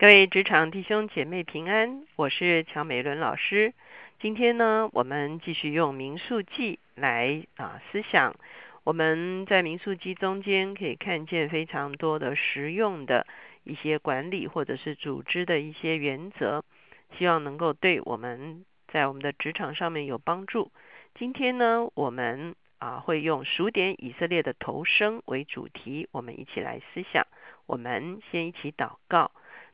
[0.00, 3.74] 各位职场弟兄姐妹平安，我是乔美伦老师。
[4.18, 8.34] 今天呢，我们继续用民数记来啊思想。
[8.82, 13.26] 我们在民数记中间可以看见非常多的实用的
[13.62, 16.64] 一些管理或者是组织的一些原则，
[17.18, 20.72] 希望能够对我们在我们的职场上面有帮助。
[21.14, 27.26] 今天呢，我们啊会用数点以色列的头生为主题，我们一起来思想。
[27.66, 29.30] 我们先一起祷告。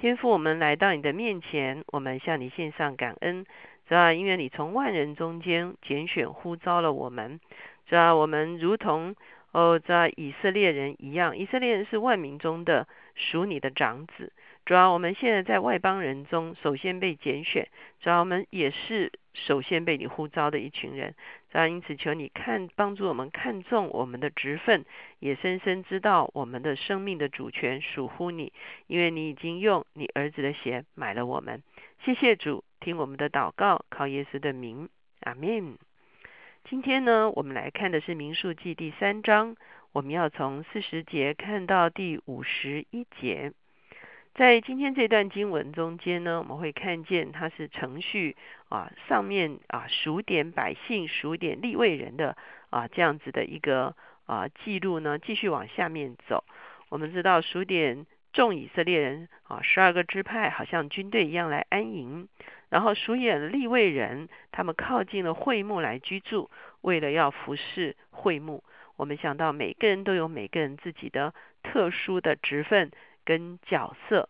[0.00, 3.44] 天父，我们来到你的面前，我们向你献上感恩，
[3.86, 7.38] 主要因为你从万人中间拣选呼召了我们，
[7.86, 9.14] 主要我们如同
[9.52, 14.32] 哦在以色列人一样，以色列人是万民中的属你的长子。
[14.66, 17.68] 主要我们现在在外邦人中首先被拣选，
[18.00, 21.14] 主要我们也是首先被你呼召的一群人。
[21.50, 24.84] 主要因此求你看帮助我们看重我们的职分，
[25.18, 28.52] 也深深知道我们的生命的主权属乎你，
[28.86, 31.60] 因为你已经用你儿子的血买了我们。
[32.04, 34.88] 谢谢主，听我们的祷告，靠耶稣的名，
[35.22, 35.76] 阿门。
[36.68, 39.56] 今天呢，我们来看的是民数记第三章，
[39.92, 43.52] 我们要从四十节看到第五十一节。
[44.34, 48.36] 在今天这段经文中间呢，我们会看见它是程序
[48.68, 52.36] 啊，上面啊数点百姓、数点立位人的
[52.70, 56.44] 啊这样子的一个啊记录呢，继续往下面走。
[56.88, 62.28] 我们知道数点众以色列人啊，十二个支派好像军队一样来安营，
[62.68, 68.64] 然后数点立位人，他们靠近了会幕来居住，为了要服侍会幕。
[68.96, 72.90] 我们想到每个人都有每个人自己的特殊的职分。
[73.22, 74.28] 跟角色，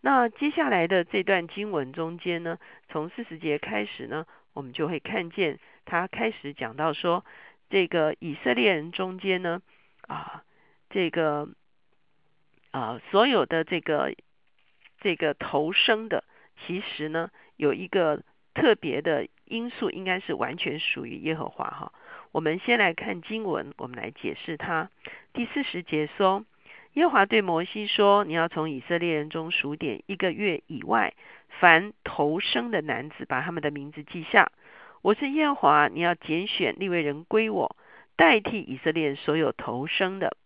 [0.00, 7.24] 那接下来的这段经文中间呢，从四十节开始呢，我们就会看见他开始讲到说，
[7.68, 9.60] 这个以色列人中间呢，
[10.08, 10.42] 啊，
[10.90, 11.46] 这个
[12.72, 14.14] 啊，所有的这个
[15.00, 16.24] 这个投生的，
[16.66, 21.92] 其实呢，有一个特别的因素，应该是完全属于耶和华哈。
[22.32, 24.90] 我们先来看经文，我们来解释它。
[25.32, 26.44] 第四十节说。
[26.94, 31.14] 耶和华对摩西说：“你要从以色列人中数点一个月以外，
[31.58, 34.52] 凡头生的男子，把他们的名字记下。
[35.00, 37.76] 我是耶和华，你要拣选立位人归我，
[38.14, 40.36] 代替以色列所有头生的，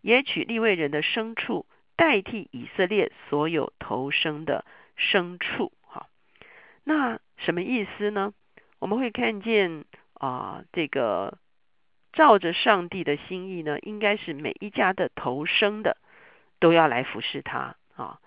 [0.00, 1.66] 也取立位人的牲畜
[1.96, 4.64] 代替以色列所有头生的
[4.96, 6.06] 牲畜。”哈，
[6.84, 8.32] 那什么意思呢？
[8.78, 9.84] 我们会看见
[10.14, 11.38] 啊，这个。
[12.12, 15.98] 照着上帝的心意呢，应该是每一家的头生的
[16.58, 18.20] 都要来服侍他啊。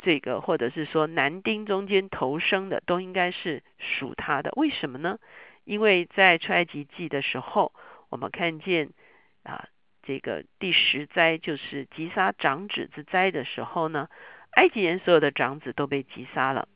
[0.00, 4.52] 这个或者是说男丁中间头生的都应该是属他的。
[4.56, 5.18] 为什么呢？
[5.64, 7.72] 因为在出埃及记的时候，
[8.10, 8.90] 我们看见
[9.44, 9.70] 啊，
[10.02, 14.08] 这个第十灾就是击杀长子之灾的时候呢，
[14.52, 16.68] 埃及人所有的长子都被击杀了，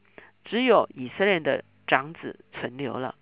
[0.44, 3.14] 只有以色列的长子存留了。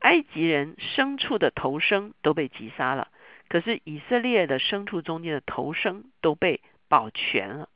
[0.00, 3.08] 埃及人牲畜的头生都被击杀了，
[3.48, 7.68] 可是以色列的牲畜中间的头生都被保全了。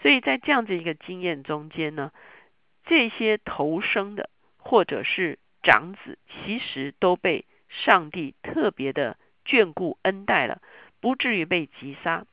[0.00, 2.10] 所以在这样子一个经验中间呢，
[2.84, 10.60] 这些头生的或者是长子，其实都被上帝特别的眷顾恩待了，
[11.02, 12.24] 不至于被击杀。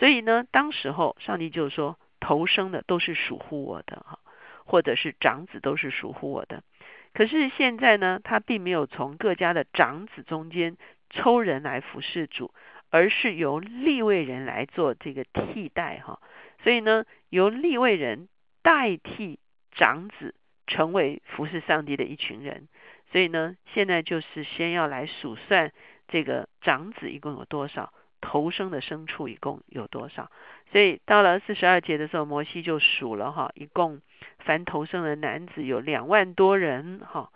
[0.00, 4.18] 所以呢，当时候上帝就说，头生的都是属乎我的哈，
[4.64, 6.64] 或者是长子都是属乎我的。
[7.12, 10.76] 可是现在呢，他并没有从各家的长子中间
[11.10, 12.52] 抽人来服侍主，
[12.90, 16.20] 而是由立位人来做这个替代哈。
[16.64, 18.28] 所以呢，由立位人
[18.62, 19.38] 代替
[19.70, 20.34] 长子，
[20.66, 22.68] 成为服侍上帝的一群人。
[23.12, 25.70] 所以呢，现在就是先要来数算
[26.08, 27.92] 这个长子一共有多少，
[28.24, 30.30] 头生的牲畜一共有多少。
[30.72, 34.00] 所以到了四十二节的时候，摩西就数了哈，一共。
[34.40, 37.30] 凡头生的男子有两万多人，哈，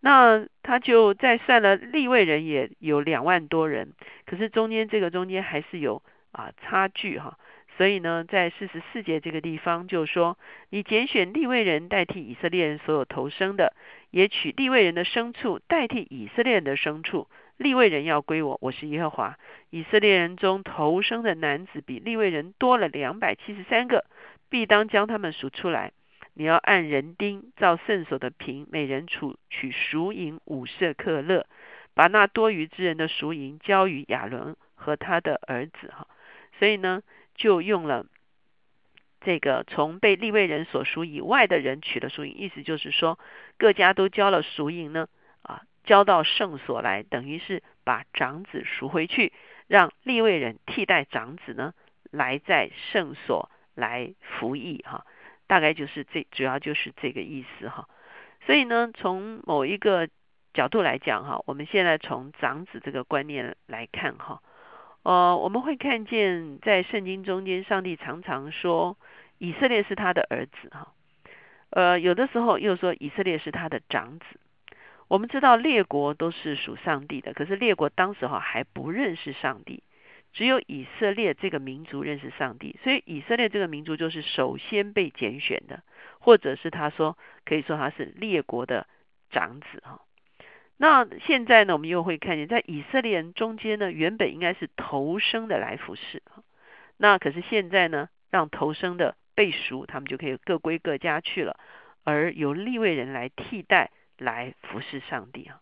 [0.00, 3.92] 那他就再算了立位人也有两万多人，
[4.26, 7.38] 可是中间这个中间还是有啊差距哈，
[7.76, 10.36] 所以呢，在四十四节这个地方就说，
[10.70, 13.72] 你拣选立位人代替以色列人所有头生的，
[14.10, 19.36] 也取立位人的牲畜代替以色列人的牲畜，立位人要归我，我是耶和华。
[19.70, 24.04] 以色列人中头生的男子比立位人多了两百七十三个，
[24.48, 25.92] 必当将他们数出来。
[26.34, 31.46] 你要按人丁照圣所的平，每人处取赎银五色克勒，
[31.94, 36.06] 把那多余之人的赎银交于亚伦和他的儿子哈。
[36.60, 37.02] 所以呢，
[37.34, 38.06] 就用了
[39.20, 43.18] 这个从被立位人所赎以外的人取了赎银，意思就是说
[43.58, 45.08] 各家都交了赎银呢
[45.42, 49.32] 啊，交到圣所来，等于是把长子赎回去，
[49.66, 51.72] 让立位人替代长子呢
[52.10, 55.06] 来在圣所来服役哈。
[55.46, 57.88] 大概就是这主要就是这个意思哈。
[58.44, 60.10] 所以呢，从某一个
[60.52, 64.42] 角度来讲哈，我们现在从长子这个观念来看哈，
[65.04, 68.98] 呃，我们会看见在圣经中间，上帝常常说
[69.38, 70.92] 以色列是他的儿子哈，
[71.70, 74.26] 呃，有的时候又说以色列是他的长子。
[75.08, 79.82] 我们知道列国都是属上帝的，可是列国当时哈还不认识上帝，
[80.34, 85.82] 只有以色列这个民族认识上帝，所以以色列这个民族就是首先被拣选的，
[86.20, 87.16] 或者是他说
[87.46, 88.86] 可以说他是列国的
[89.30, 90.02] 长子哈。
[90.76, 96.22] 那现在呢，我们又会看见在以色列人中间呢，原本应该是头生的来服侍
[96.98, 101.58] 那可是现在呢，让头生的被赎，他们就可以各归各家去了，
[102.04, 103.90] 而由立位人来替代。
[104.18, 105.60] 来服侍上帝啊！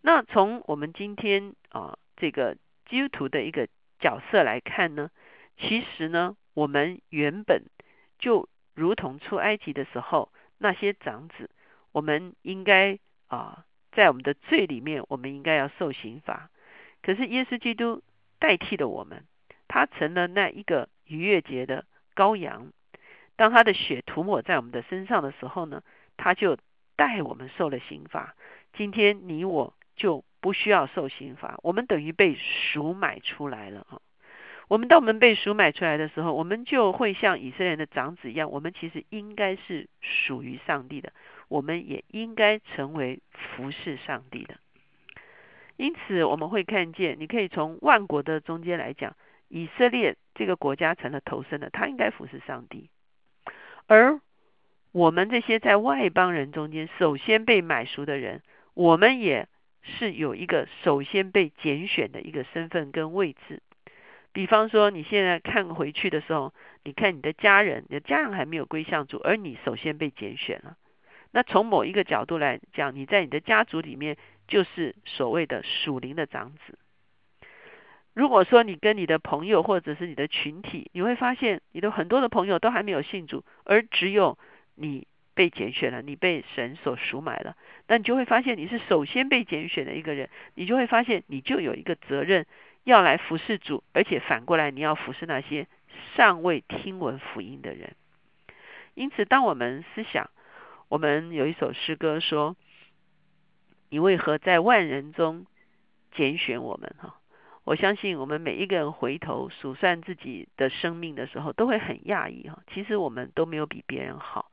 [0.00, 2.56] 那从我们今天啊这个
[2.86, 3.68] 基督徒的一个
[4.00, 5.10] 角色来看呢，
[5.58, 7.64] 其实呢，我们原本
[8.18, 11.50] 就如同出埃及的时候那些长子，
[11.92, 16.50] 我们应该啊在我们的罪里面，我们应该要受刑罚。
[17.02, 18.02] 可是耶稣基督
[18.38, 19.26] 代替了我们，
[19.68, 22.72] 他成了那一个逾越节的羔羊。
[23.36, 25.82] 当他的血涂抹在我们的身上的时候呢，
[26.16, 26.56] 他就。
[26.98, 28.34] 代我们受了刑罚，
[28.72, 34.02] 今天你我就不需要受刑罚，我们等于被赎买出来了啊！
[34.66, 41.12] 我们当我们被赎买出来的时候，我们就会像以色列人的长子一样，我们其实应该是属于上帝的，
[41.46, 44.56] 我们也应该成为服侍上帝的。
[45.76, 49.14] 因此，我们会看见，你可以从万国的中间来讲，
[49.46, 52.90] 以色列这个国家成了头生的，他应该服侍上帝，
[53.86, 54.20] 而。
[54.98, 58.42] 我们这些在外邦人中间首先被买赎的人，
[58.74, 59.46] 我们也
[59.84, 63.62] 是有一个首先被拣选的一个身份跟位置。
[64.32, 66.52] 比方说，你现在看回去的时候，
[66.82, 70.76] 你看你的家人，你的家人还没有归向主，而你首先被拣选了。
[71.30, 74.16] 那从某一个角度来讲，你在你的家族里面
[74.48, 76.76] 就是所谓的属灵的长子。
[78.14, 84.36] 如果说你跟你的朋友或者是你的群体，你会发现你的很多的朋友都还没有信主，而只有
[84.78, 92.46] 你被拣选了，你被神所赎买了，那你就会发现你是首先被拣选的一个人，你就会发现你就有一个责任
[92.84, 95.66] 要来服侍主，而且反过来你要服侍那些
[96.16, 97.94] 尚未听闻福音的人。
[98.94, 100.30] 因此，当我们思想，
[100.88, 102.56] 我们有一首诗歌说
[103.90, 105.46] ：“你为何在万人中
[106.12, 107.14] 拣选我们？”哈，
[107.62, 112.60] 我相信我们每一个人回头数算自己的生命的时候，都会很讶异哈。
[112.74, 114.50] 其实我们都没有比别人好。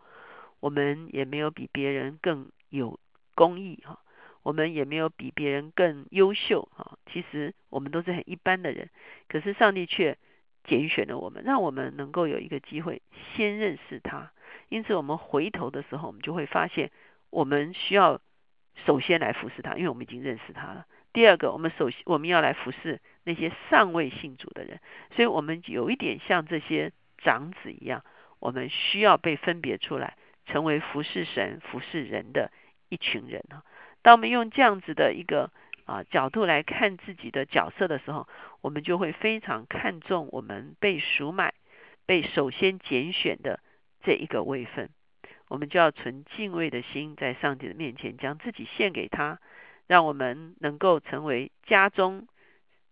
[0.60, 3.00] 我们也没有比别人更有
[3.36, 4.00] 公义哈，
[4.44, 6.98] 我们也没有比别人更优秀哈。
[7.12, 8.90] 其实我们都是很一般的人，
[9.28, 10.18] 可是上帝却
[10.63, 13.02] 拣选了我们，让我们能够有一个机会
[13.36, 14.31] 先认识他。
[14.69, 16.92] 因此，我们回头的时候，我们就会发现，
[17.30, 18.19] 我们需要
[18.86, 20.86] 首先来服侍他，因为我们已经认识他了。
[21.13, 24.80] 第二个，我们首先我们要来服侍那些尚未信主的人，
[25.16, 28.04] 所以我们有一点像这些长子一样，
[28.40, 30.18] 我们需要被分别出来。
[30.46, 32.52] 成为服侍神、服侍人的
[32.90, 33.64] 一群人啊！
[34.02, 35.52] 当我们用这样子的一个
[35.86, 38.28] 啊角度来看自己的角色的时候，
[38.62, 41.54] 我们就会非常看重我们被赎买、
[42.06, 43.60] 被首先拣选的
[44.04, 44.90] 这一个位分。
[45.48, 49.40] 我们就要存敬畏的心，在上帝的面前将自己献给他，
[49.88, 52.28] 让我们能够成为家中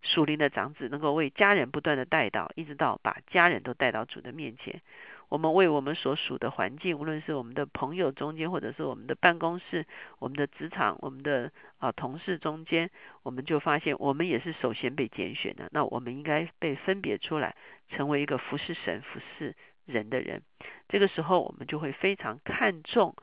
[0.01, 4.81] 属灵的长子，能够为家人不断的带到，一直到把家人都带到主的面前。
[5.29, 9.85] 我们为我们所属的环境，无论是我们的朋友中间，或者是我们的办公室、
[10.19, 12.91] 我们的职场、我们的啊同事中间，
[13.23, 15.67] 我们就发现，我们也是首先被拣选的。
[15.71, 17.55] 那我们应该被分别出来，
[17.89, 20.41] 成为一个服侍神、服侍人的人。
[20.87, 23.15] 这个时候，我们就会非常看重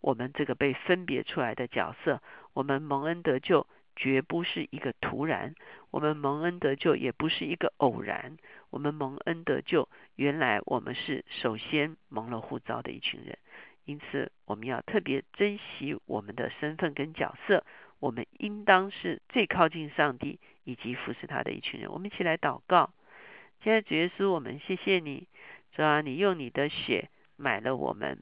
[0.00, 2.20] 我们这个被分别出来的角色。
[2.54, 3.66] 我们蒙恩得救，
[3.96, 5.54] 绝不是一个突然；
[5.90, 8.36] 我们蒙恩得救，也不是一个偶然。
[8.70, 13.38] 我们蒙恩得救，原来我们是首先蒙了护照的一群人，
[13.84, 17.64] 因此我们要特别珍惜我们的身份跟角色。
[18.00, 21.88] 我们应当是最靠近上帝以及服侍他的一群人。
[21.92, 22.90] 我们一起来祷告。
[23.62, 25.28] 现在主耶稣，我们谢谢你，
[25.70, 28.18] 主啊，你用你的血买了我们，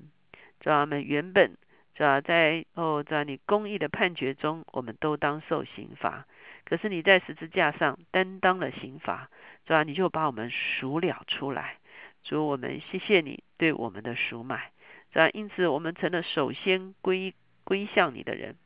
[0.61, 1.57] 主啊，我们原本
[2.01, 6.25] 主啊在哦，在你公义的判决中，我们都当受刑罚。
[6.65, 9.29] 可是你在十字架上担当了刑罚。
[9.67, 9.83] 是吧？
[9.83, 11.77] 你就把我们赎了出来，
[12.25, 14.73] 主，我们谢谢你对我们的赎买，
[15.13, 15.29] 是吧？
[15.35, 18.57] 因此，我们成了首先归归向你的人，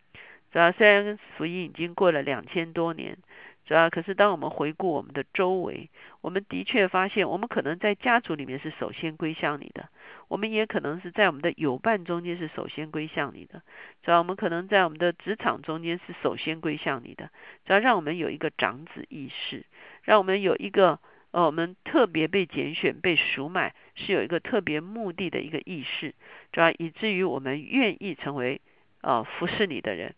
[0.53, 0.71] 是吧？
[0.71, 3.19] 虽然福音已经过了两千多年，
[3.67, 5.89] 主要可是当我们回顾我们的周围，
[6.21, 9.89] 我们的确发现，我们可能在家族里面是首先归向你的，
[10.29, 13.63] 我们也可能是在我们的友伴中间是首先归向你的。
[14.03, 17.31] 主要我们可能在我们的职场中间是首先归向你的。
[17.65, 19.65] 主要让我们有一个长子意识，
[20.03, 20.99] 让我们有一个
[21.31, 26.15] 呃，我们特别被拣选、被赎买，是有一个特别目的的一个意识。
[26.53, 28.61] 主要以至于我们愿意成为
[29.01, 30.15] 呃服侍你的人。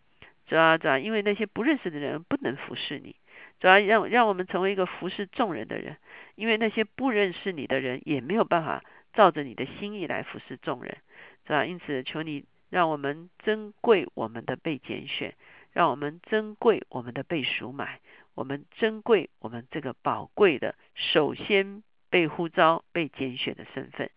[0.46, 3.16] 主要主要因为那些不认识的人不能服侍你。
[3.58, 5.96] 主要让让我们成为一个服侍众人的人，
[6.34, 8.84] 因为那些不认识你的人也没有办法
[9.14, 10.98] 照着你的心意来服侍众人，
[11.46, 11.64] 是吧？
[11.64, 15.34] 因此，求你让我们珍贵我们的被拣选，
[15.72, 18.00] 让我们珍贵我们的被赎买，
[18.34, 24.10] 我们珍贵我们这个宝贵的首先被呼召、被拣选的身份。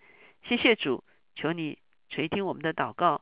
[0.44, 1.04] 谢谢主，
[1.36, 1.78] 求你
[2.10, 3.22] 垂听我们的祷告，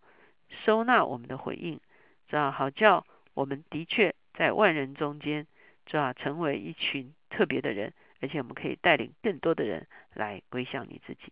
[0.65, 1.79] 收纳我们的回应，
[2.27, 5.48] 这好叫我们的确在万人中间。
[5.89, 11.31] 主要成为一群特别的人，而且我们可以带领更多的人来归向你自己。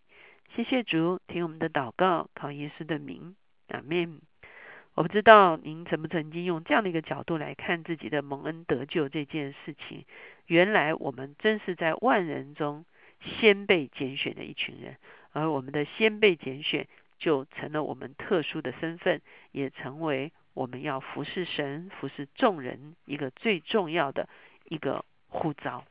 [0.56, 3.36] 谢谢主，听我们的祷告，靠耶稣的名，
[3.68, 4.22] 阿门。
[4.94, 10.06] 我不知道您曾不曾经用这样的一个角度来看自己的蒙恩得救这件事情。
[10.46, 12.86] 原来我们真是在万人中
[13.20, 14.96] 先被拣选的一群人，
[15.34, 16.88] 而我们的先被拣选，
[17.20, 19.22] 就成了我们特殊的身份，
[19.52, 24.28] 也成为我们要服侍神、服侍众人一个最重要的。
[24.66, 25.86] 一个护照。